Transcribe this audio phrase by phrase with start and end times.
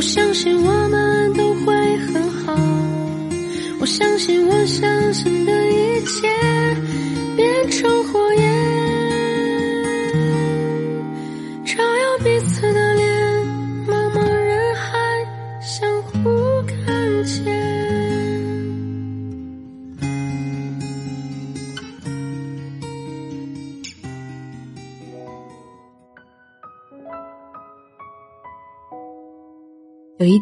[0.00, 2.56] 我相信我们都会很好，
[3.80, 6.49] 我相信我相信的一切。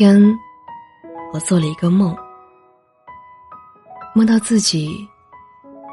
[0.00, 0.18] 天，
[1.30, 2.16] 我做了一个梦，
[4.14, 5.06] 梦到自己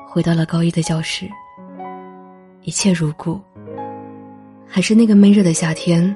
[0.08, 1.30] 回到了高一的教室，
[2.62, 3.38] 一切如故，
[4.66, 6.16] 还是那个闷热的夏天，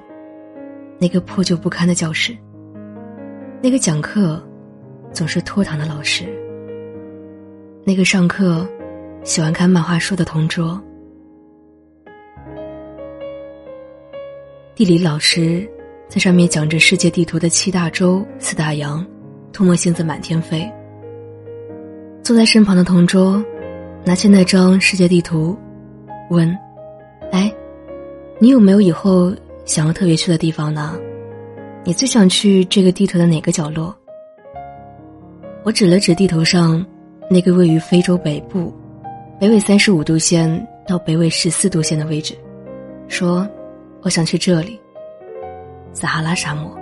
[1.00, 2.34] 那个破旧不堪的教室，
[3.62, 4.42] 那个讲课
[5.12, 6.24] 总是拖堂的老师，
[7.84, 8.66] 那个上课
[9.22, 10.82] 喜欢看漫画书的同桌，
[14.76, 15.70] 地理老师。
[16.12, 19.02] 在上面讲着世界地图的七大洲、四大洋，
[19.54, 20.70] 唾沫星子满天飞。
[22.22, 23.42] 坐在身旁的同桌，
[24.04, 25.58] 拿起那张世界地图，
[26.30, 26.54] 问
[27.32, 27.50] ：“哎，
[28.40, 31.00] 你有没有以后想要特别去的地方呢？
[31.86, 33.96] 你最想去这个地图的哪个角落？”
[35.64, 36.86] 我指了指地图上
[37.30, 38.74] 那个位于非洲北部，
[39.40, 42.36] 北纬三十五度线到北纬十四度线的位置，
[43.08, 43.48] 说
[44.04, 44.78] ：“我想去这里。”
[45.94, 46.76] 撒哈拉沙漠。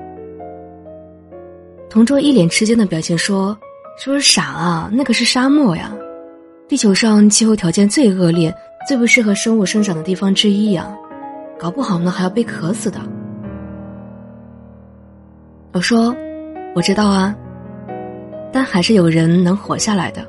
[1.90, 3.58] 同桌一脸吃惊的表情说
[3.98, 5.92] ：“说是傻啊，那可是沙漠呀，
[6.68, 8.54] 地球上气候条件最恶劣、
[8.88, 10.88] 最不适合生物生长的地方之一呀，
[11.58, 13.00] 搞不好呢还要被渴死的。”
[15.74, 16.16] 我说
[16.76, 17.36] ：“我知道啊，
[18.52, 20.28] 但还是有人能活下来的。”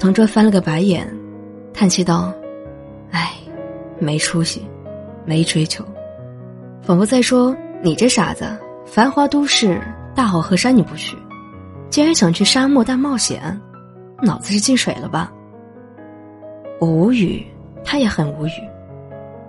[0.00, 1.06] 同桌翻了个白眼，
[1.74, 2.32] 叹气道
[3.10, 3.32] ：“唉，
[3.98, 4.66] 没出息，
[5.26, 5.84] 没追求。”
[6.88, 7.54] 仿佛在说
[7.84, 8.46] ：“你这傻子，
[8.86, 9.78] 繁华都市、
[10.14, 11.18] 大好河山你不去，
[11.90, 13.60] 竟然想去沙漠大冒险，
[14.22, 15.30] 脑子是进水了吧？”
[16.80, 17.46] 我无语，
[17.84, 18.52] 他也很无语，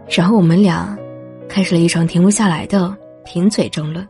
[0.10, 0.98] 然后我们俩
[1.48, 4.06] 开始了一场停不下来的贫嘴争论。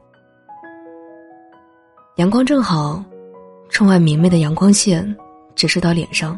[2.16, 3.04] 阳光正好，
[3.70, 5.16] 窗外明媚的阳光线
[5.54, 6.36] 直射到脸上，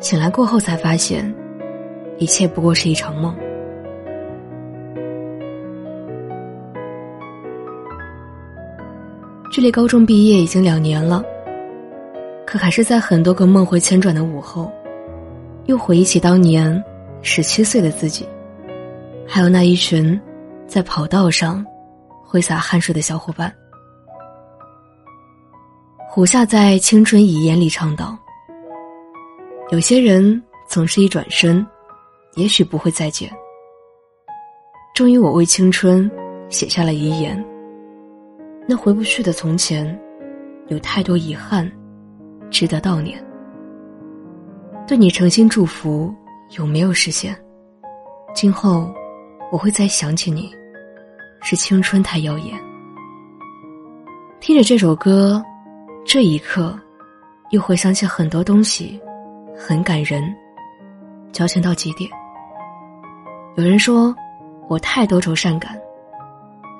[0.00, 1.30] 醒来过后才发现，
[2.16, 3.36] 一切不过是一场梦。
[9.58, 11.20] 距离高中毕业已经两年了，
[12.46, 14.70] 可还是在很多个梦回千转的午后，
[15.66, 16.80] 又回忆起当年
[17.22, 18.24] 十七岁的自己，
[19.26, 20.16] 还有那一群
[20.68, 21.66] 在跑道上
[22.24, 23.52] 挥洒汗水的小伙伴。
[26.08, 28.16] 胡夏在《青春遗言》里唱道
[29.72, 31.66] ：“有些人总是一转身，
[32.36, 33.28] 也许不会再见。”
[34.94, 36.08] 终于，我为青春
[36.48, 37.44] 写下了遗言。
[38.70, 39.98] 那回不去的从前，
[40.66, 41.66] 有太多遗憾，
[42.50, 43.18] 值得悼念。
[44.86, 46.14] 对你诚心祝福，
[46.50, 47.34] 有没有实现？
[48.34, 48.92] 今后
[49.50, 50.54] 我会再想起你，
[51.40, 52.54] 是青春太耀眼。
[54.38, 55.42] 听着这首歌，
[56.04, 56.78] 这一刻，
[57.48, 59.00] 又回想起很多东西，
[59.56, 60.22] 很感人，
[61.32, 62.10] 矫情到极点。
[63.56, 64.14] 有人说
[64.68, 65.74] 我太多愁善感，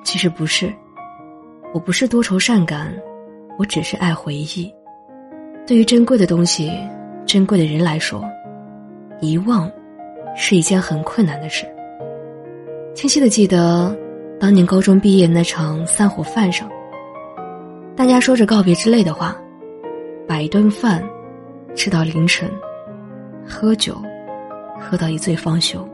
[0.03, 0.71] 其实不是。
[1.71, 2.91] 我不是多愁善感，
[3.57, 4.73] 我只是爱回忆。
[5.67, 6.71] 对于珍贵的东西、
[7.27, 8.23] 珍贵的人来说，
[9.21, 9.71] 遗忘
[10.35, 11.67] 是一件很困难的事。
[12.95, 13.95] 清晰的记得，
[14.39, 16.67] 当年高中毕业那场散伙饭上，
[17.95, 19.35] 大家说着告别之类的话，
[20.27, 21.07] 把一顿饭
[21.75, 22.49] 吃到凌晨，
[23.45, 23.95] 喝酒
[24.79, 25.87] 喝到一醉方休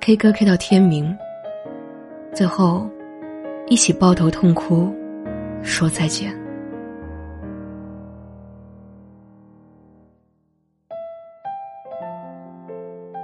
[0.00, 1.18] ，K 歌 K 到天明，
[2.32, 2.88] 最后。
[3.70, 4.90] 一起抱头痛哭，
[5.62, 6.34] 说再见。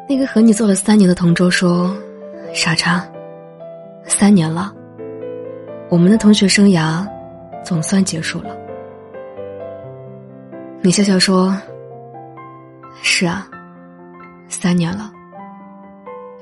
[0.07, 1.97] 那个和你做了三年的同桌说
[2.53, 3.03] ：“傻叉，
[4.05, 4.71] 三年了，
[5.89, 7.07] 我们的同学生涯
[7.65, 8.55] 总算结束了。”
[10.83, 11.57] 你笑笑说
[13.01, 13.49] ：“是啊，
[14.47, 15.11] 三年了，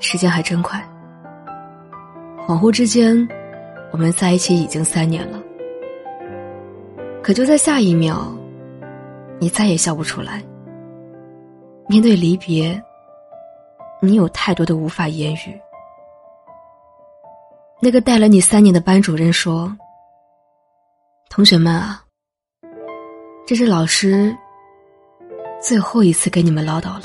[0.00, 0.84] 时间还真快。”
[2.44, 3.26] 恍惚之间。
[3.92, 5.38] 我们在一起已经三年了，
[7.22, 8.34] 可就在下一秒，
[9.38, 10.42] 你再也笑不出来。
[11.88, 12.82] 面对离别，
[14.00, 15.60] 你有太多的无法言语。
[17.82, 19.70] 那个带了你三年的班主任说
[21.28, 22.02] ：“同学们啊，
[23.46, 24.34] 这是老师
[25.60, 27.02] 最后一次给你们唠叨了。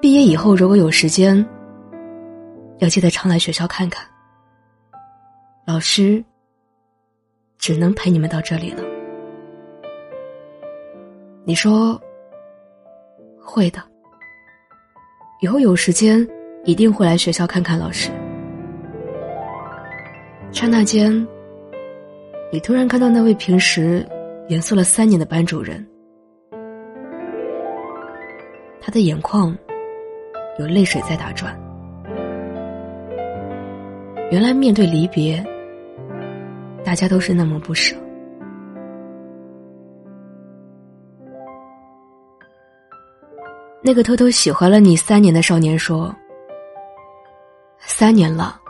[0.00, 1.46] 毕业以后，如果有时间。”
[2.78, 4.06] 要记得常来学校看看。
[5.66, 6.24] 老师
[7.58, 8.82] 只能陪你们到这里了。
[11.44, 12.00] 你说
[13.40, 13.82] 会的，
[15.40, 16.26] 以后有时间
[16.64, 18.10] 一定会来学校看看老师。
[20.52, 21.26] 刹那间，
[22.50, 24.06] 你突然看到那位平时
[24.48, 25.86] 严肃了三年的班主任，
[28.80, 29.56] 他的眼眶
[30.58, 31.58] 有泪水在打转。
[34.30, 35.42] 原来面对离别，
[36.84, 37.96] 大家都是那么不舍。
[43.80, 46.14] 那个偷偷喜欢了你三年的少年说
[47.80, 48.60] ：“三年了，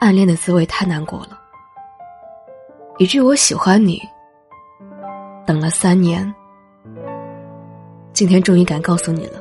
[0.00, 1.40] 暗恋的滋味太难过了。
[2.98, 3.98] 一句我喜欢你，
[5.46, 6.34] 等了三年，
[8.12, 9.40] 今天终于敢告诉你了。”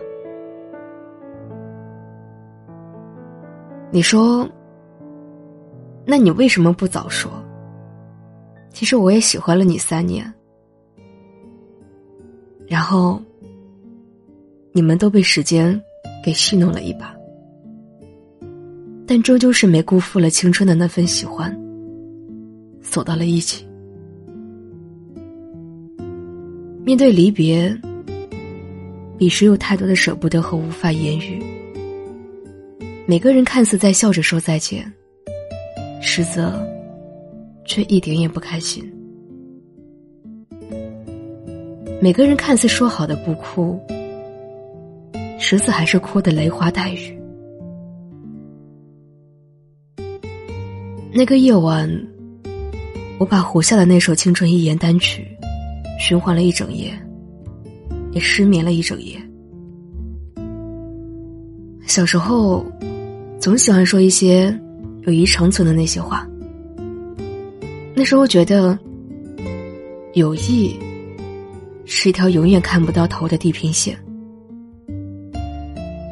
[3.94, 4.50] 你说，
[6.04, 7.32] 那你为什么不早说？
[8.72, 10.34] 其实我也喜欢了你三年，
[12.66, 13.22] 然后
[14.72, 15.80] 你们都被时间
[16.26, 17.16] 给戏弄了一把，
[19.06, 21.56] 但终究是没辜负了青春的那份喜欢，
[22.82, 23.64] 走到了一起。
[26.84, 27.72] 面对离别，
[29.20, 31.40] 彼时有太多的舍不得和无法言语。
[33.06, 34.90] 每个人看似在笑着说再见，
[36.02, 36.66] 实则
[37.66, 38.90] 却一点也不开心。
[42.02, 43.78] 每个人看似说好的不哭，
[45.38, 47.20] 实则还是哭的雷花带雨。
[51.14, 51.90] 那个夜晚，
[53.20, 55.28] 我把胡夏的那首《青春一言》单曲
[56.00, 56.90] 循环了一整夜，
[58.14, 59.22] 也失眠了一整夜。
[61.86, 62.66] 小时候。
[63.44, 64.58] 总喜欢说一些
[65.02, 66.26] 友谊长存的那些话。
[67.94, 68.80] 那时候觉得，
[70.14, 70.80] 友谊
[71.84, 73.98] 是一条永远看不到头的地平线。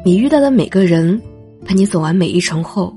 [0.04, 1.18] 你遇到的每个人，
[1.64, 2.94] 陪你走完每一程后，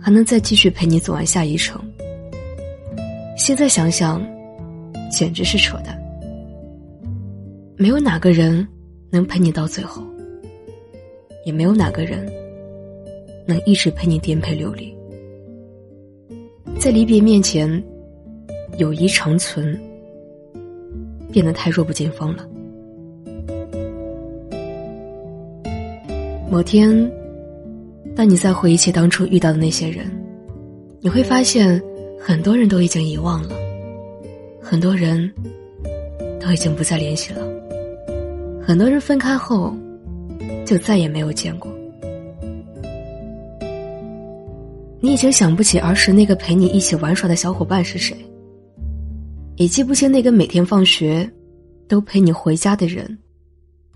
[0.00, 1.80] 还能再继续陪你走完下一程。
[3.38, 4.20] 现在想想，
[5.08, 5.96] 简直是扯淡。
[7.76, 8.66] 没有哪个人
[9.08, 10.02] 能陪你到最后，
[11.46, 12.41] 也没有哪个人。
[13.52, 14.96] 能一直陪你颠沛流离，
[16.78, 17.82] 在离别面前，
[18.78, 19.78] 友谊长存
[21.30, 22.48] 变得太弱不禁风了。
[26.50, 26.90] 某天，
[28.16, 30.10] 当你在回忆起当初遇到的那些人，
[31.00, 31.78] 你会发现，
[32.18, 33.54] 很多人都已经遗忘了，
[34.62, 35.30] 很多人
[36.40, 37.46] 都已经不再联系了，
[38.62, 39.74] 很多人分开后
[40.64, 41.70] 就再也没有见过。
[45.04, 48.16] 你已经想不起儿时那个陪你一起玩耍的小伙伴是谁，
[49.56, 51.28] 也记不清那个每天放学
[51.88, 53.18] 都陪你回家的人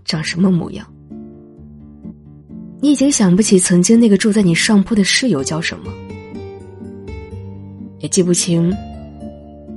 [0.03, 0.85] 长什么模样。
[2.81, 5.93] 你已经想不起曾经那个住在你上铺的室友叫什么，
[7.99, 8.69] 也记不清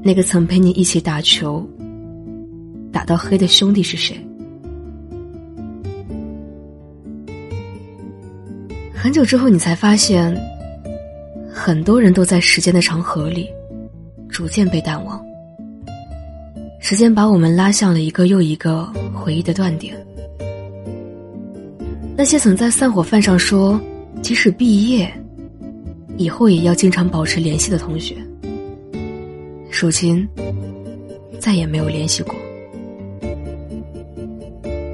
[0.02, 1.64] 那个曾陪你一起打球
[2.90, 4.18] 打到黑的兄弟是谁。
[8.92, 10.36] 很久之后，你才发现。
[11.52, 13.48] 很多人都在时间的长河里，
[14.28, 15.20] 逐渐被淡忘。
[16.78, 19.94] 时间把我们拉向了一个又一个回忆的断点。
[22.16, 23.78] 那些曾在散伙饭上说，
[24.22, 25.12] 即使毕业，
[26.16, 28.16] 以后也要经常保持联系的同学，
[29.70, 30.26] 如今
[31.38, 32.34] 再也没有联系过。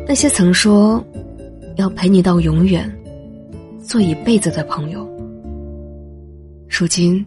[0.08, 1.04] 那些曾说
[1.76, 2.90] 要陪你到永远，
[3.84, 5.06] 做一辈子的朋友。
[6.78, 7.24] 如今，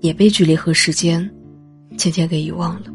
[0.00, 1.30] 也被距离和时间
[1.98, 2.90] 渐渐给遗忘了。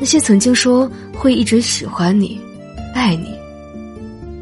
[0.00, 2.40] 那些曾经说会一直喜欢你、
[2.92, 3.32] 爱你、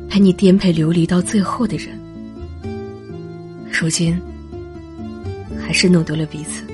[0.09, 2.01] 陪你颠沛流离到最后的人，
[3.71, 4.19] 如今
[5.61, 6.65] 还是弄丢了彼此。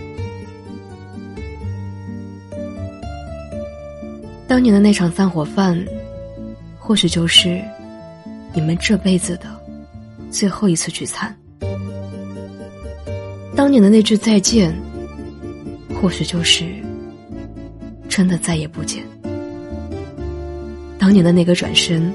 [4.46, 5.84] 当年的那场散伙饭，
[6.78, 7.60] 或许就是
[8.52, 9.46] 你们这辈子的
[10.30, 11.36] 最后一次聚餐。
[13.56, 14.74] 当年的那句再见，
[16.00, 16.66] 或许就是
[18.08, 19.02] 真的再也不见；
[20.98, 22.12] 当年的那个转身，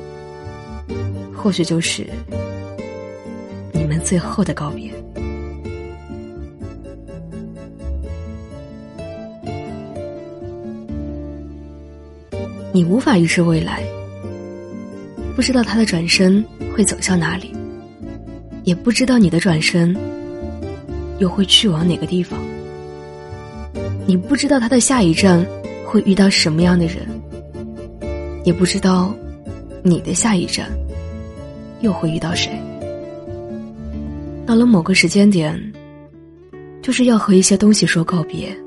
[1.34, 2.06] 或许就是
[3.72, 4.92] 你们最后的告别。
[12.72, 13.82] 你无法预知未来，
[15.36, 17.52] 不知道他的转身会走向哪里，
[18.64, 19.96] 也不知道你的转身
[21.20, 22.40] 又会去往哪个地方。
[24.08, 25.46] 你不知道他的下一站
[25.86, 27.06] 会遇到什么样的人，
[28.44, 29.14] 也不知道
[29.84, 30.68] 你的下一站
[31.82, 32.52] 又会遇到谁。
[34.46, 35.56] 到了某个时间点，
[36.82, 38.58] 就是要和一些东西说告别。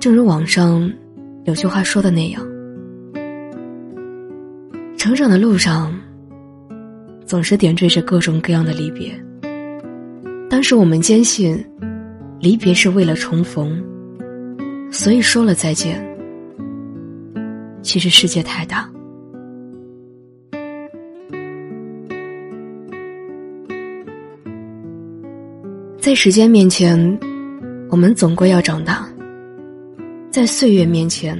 [0.00, 0.92] 正如网上。
[1.44, 2.40] 有句话说的那样，
[4.96, 5.92] 成长的路上，
[7.26, 9.12] 总是点缀着各种各样的离别。
[10.62, 11.60] 当时我们坚信，
[12.38, 13.82] 离别是为了重逢，
[14.92, 16.00] 所以说了再见。
[17.82, 18.88] 其实世界太大，
[25.98, 26.96] 在时间面前，
[27.90, 29.04] 我们总归要长大。
[30.30, 31.36] 在岁月面前，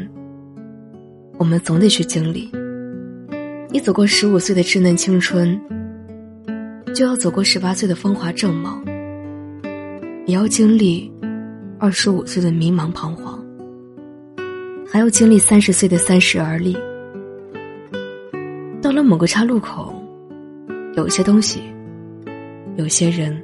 [1.39, 2.51] 我们总得去经历。
[3.71, 5.57] 你走过十五岁的稚嫩青春，
[6.93, 8.83] 就要走过十八岁的风华正茂，
[10.25, 11.11] 也要经历
[11.79, 13.45] 二十五岁的迷茫彷徨，
[14.87, 16.77] 还要经历三十岁的三十而立。
[18.81, 19.93] 到了某个岔路口，
[20.95, 21.61] 有些东西，
[22.77, 23.37] 有些人，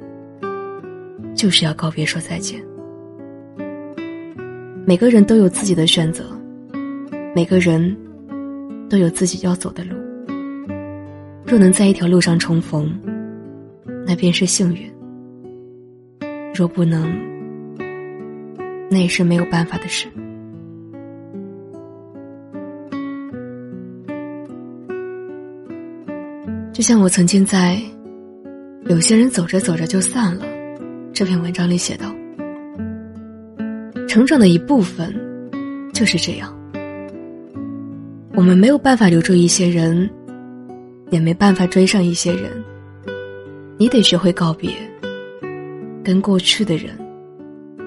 [1.35, 2.61] 就是要告别，说再见。
[4.85, 6.23] 每个人都有自己的选择，
[7.35, 7.95] 每个人
[8.89, 9.95] 都有自己要走的路。
[11.45, 12.89] 若能在一条路上重逢，
[14.05, 14.89] 那便是幸运；
[16.59, 17.09] 若不能，
[18.91, 20.09] 那也是没有办法的事。
[26.73, 27.81] 就像我曾经在
[28.89, 30.45] 《有些人走着走着就散了》
[31.13, 32.13] 这篇文章里写道。
[34.05, 35.15] 成长的一部分
[35.93, 36.53] 就是这样。
[38.33, 40.09] 我们没有办法留住一些人，
[41.09, 42.51] 也没办法追上一些人。
[43.77, 44.71] 你得学会告别，
[46.09, 46.89] 跟过去的人、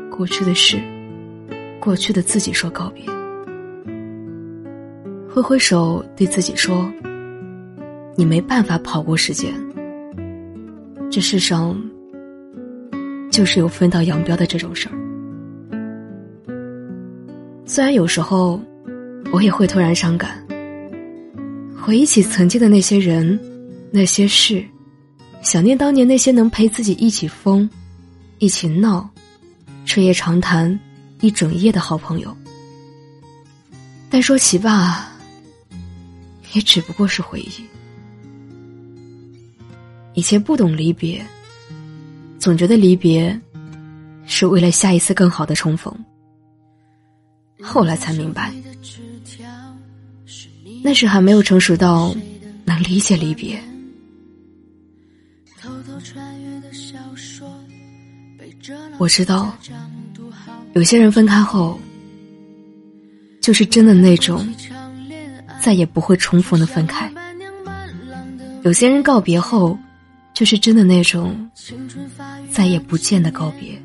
[0.09, 0.79] 过去的事、
[1.81, 3.05] 过去的自己说告别。
[5.29, 6.88] 挥挥手，对自己说
[8.14, 9.52] ：“你没办法跑过时间。
[11.11, 11.76] 这世上
[13.29, 14.95] 就是有分道扬镳的这种事儿。”
[17.67, 18.61] 虽然有时候，
[19.33, 20.47] 我也会突然伤感，
[21.76, 23.37] 回忆起曾经的那些人、
[23.91, 24.64] 那些事，
[25.43, 27.69] 想念当年那些能陪自己一起疯、
[28.43, 29.09] 一起闹、
[29.85, 30.77] 彻夜长谈
[31.21, 32.37] 一整夜的好朋友。
[34.11, 35.13] 但说起吧，
[36.53, 37.65] 也只不过是回忆。
[40.15, 41.25] 以前不懂离别，
[42.37, 43.41] 总觉得离别
[44.27, 45.95] 是为了下一次更好的重逢。
[47.63, 48.53] 后来才明白，
[50.83, 52.13] 那时还没有成熟到
[52.65, 53.63] 能理解离别。
[59.03, 59.53] 我知道，
[60.75, 61.77] 有些人分开后，
[63.41, 64.47] 就是真的那种
[65.61, 67.11] 再也不会重逢的分开；
[68.63, 69.77] 有些人告别后，
[70.33, 71.51] 就是真的那种
[72.53, 73.77] 再也不见的告别。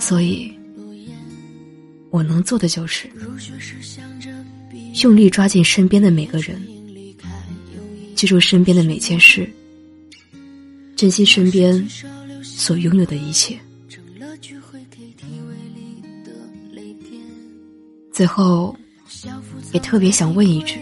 [0.00, 0.52] 所以。
[2.10, 3.08] 我能做的就是，
[5.02, 6.60] 用力抓紧身边的每个人，
[8.16, 9.48] 记住身边的每件事，
[10.96, 11.86] 珍惜身边
[12.58, 13.56] 所拥有的一切。
[18.12, 18.76] 最后，
[19.72, 20.80] 也特别想问一句：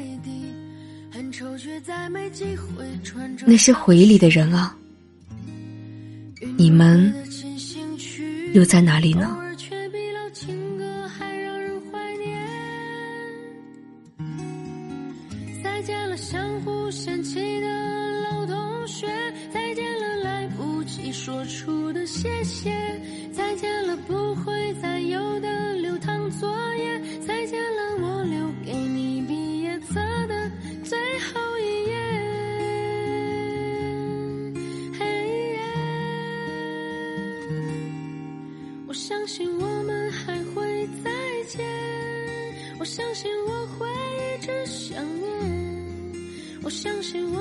[3.44, 4.74] 那些回忆里的人啊，
[6.56, 7.14] 你们
[8.54, 9.36] 又在哪里呢？
[42.86, 45.26] 我相信我会一直想念，
[46.62, 47.40] 我相信我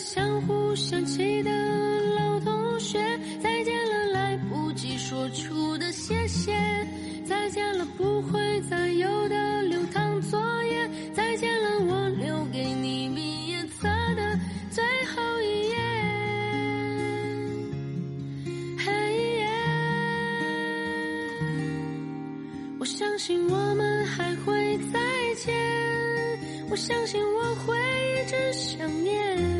[0.00, 1.50] 相互想起的
[2.16, 2.98] 老同学，
[3.40, 6.52] 再见了，来不及说出的谢谢，
[7.24, 14.38] 再见了，不会再有的流淌作业，再见了，我留给你毕业册的
[14.70, 14.82] 最
[15.14, 15.76] 后一页。
[18.78, 18.90] 嘿
[19.36, 19.48] 耶，
[22.78, 24.98] 我相信我们还会再
[25.36, 25.54] 见，
[26.70, 29.59] 我相信我会一直想念，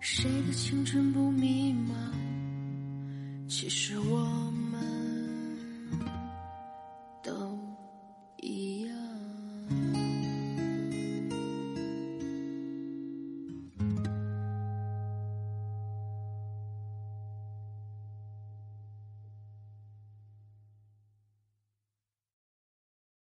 [0.00, 1.92] 谁的青春不迷茫？
[3.46, 4.59] 其实我们